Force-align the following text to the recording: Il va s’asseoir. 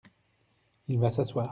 Il 0.87 0.97
va 0.97 1.11
s’asseoir. 1.11 1.39